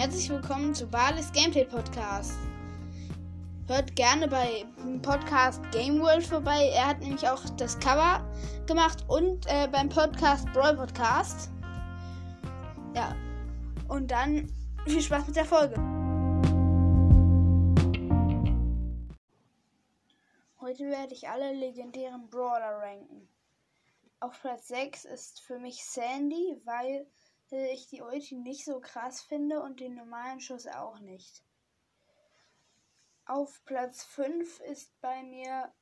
[0.00, 2.32] herzlich willkommen zu Balis Gameplay Podcast.
[3.66, 4.64] Hört gerne bei
[5.02, 6.70] Podcast Game World vorbei.
[6.74, 8.26] Er hat nämlich auch das Cover
[8.66, 11.50] gemacht und äh, beim Podcast Brawl Podcast.
[12.96, 13.14] Ja.
[13.88, 14.50] Und dann
[14.86, 15.74] viel Spaß mit der Folge.
[20.62, 23.28] Heute werde ich alle legendären Brawler ranken.
[24.20, 27.06] Auf Platz 6 ist für mich Sandy, weil
[27.56, 31.42] ich die Ulti nicht so krass finde und den normalen Schuss auch nicht.
[33.26, 35.72] Auf Platz 5 ist bei mir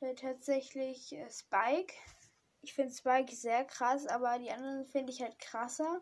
[0.00, 1.94] äh, tatsächlich äh, Spike.
[2.62, 6.00] Ich finde Spike sehr krass, aber die anderen finde ich halt krasser.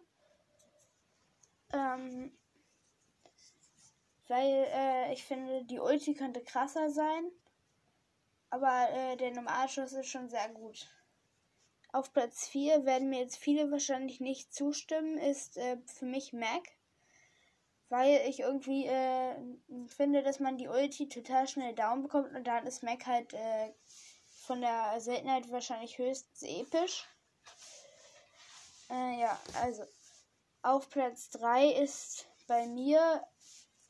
[1.73, 2.37] Ähm,
[4.29, 7.31] weil äh, ich finde, die Ulti könnte krasser sein.
[8.51, 10.89] Aber äh, der Normalschuss ist schon sehr gut.
[11.93, 16.63] Auf Platz 4 werden mir jetzt viele wahrscheinlich nicht zustimmen, ist äh, für mich Mac.
[17.91, 19.35] Weil ich irgendwie äh,
[19.89, 23.75] finde, dass man die Ulti total schnell down bekommt und dann ist Mac halt äh,
[24.47, 27.07] von der Seltenheit wahrscheinlich höchstens episch.
[28.91, 29.85] Äh, ja, also
[30.63, 33.23] auf Platz 3 ist bei mir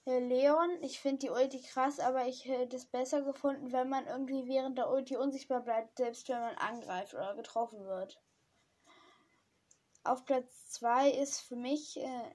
[0.04, 0.82] Leon.
[0.82, 4.76] Ich finde die Ulti krass, aber ich hätte es besser gefunden, wenn man irgendwie während
[4.78, 8.20] der Ulti unsichtbar bleibt, selbst wenn man angreift oder getroffen wird.
[10.04, 12.34] Auf Platz 2 ist für mich äh,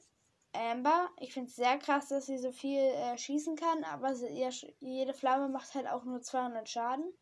[0.53, 1.09] Amber.
[1.19, 5.13] Ich finde es sehr krass, dass sie so viel äh, schießen kann, aber sie, jede
[5.13, 7.13] Flamme macht halt auch nur 200 Schaden.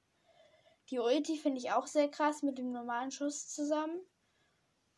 [0.92, 4.00] Die Ulti finde ich auch sehr krass mit dem normalen Schuss zusammen.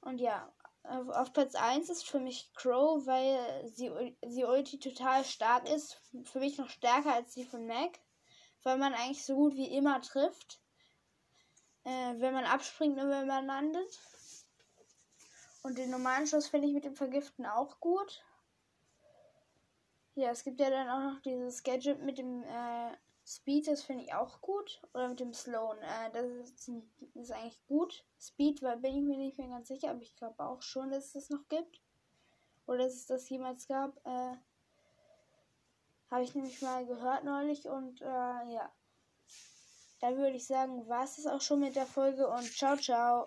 [0.02, 0.54] Und ja,
[0.88, 3.92] auf Platz 1 ist für mich Crow, weil sie,
[4.26, 6.02] sie Ulti total stark ist.
[6.24, 8.00] Für mich noch stärker als die von Mac.
[8.64, 10.62] Weil man eigentlich so gut wie immer trifft.
[11.84, 14.00] Äh, wenn man abspringt und wenn man landet.
[15.64, 18.24] Und den normalen Schuss finde ich mit dem Vergiften auch gut.
[20.16, 22.92] Ja, es gibt ja dann auch noch dieses Gadget mit dem äh,
[23.28, 24.82] Speed, das finde ich auch gut.
[24.94, 25.78] Oder mit dem Sloan.
[25.80, 26.70] Äh, das, ist,
[27.14, 28.06] das, ist, eigentlich gut.
[28.18, 31.08] Speed weil bin ich mir nicht mehr ganz sicher, aber ich glaube auch schon, dass
[31.08, 31.82] es das noch gibt.
[32.68, 33.98] Oder dass es das jemals gab.
[34.06, 34.38] Äh,
[36.10, 37.68] Habe ich nämlich mal gehört neulich.
[37.68, 38.72] Und äh, ja.
[40.00, 43.26] Dann würde ich sagen, war es auch schon mit der Folge und ciao, ciao.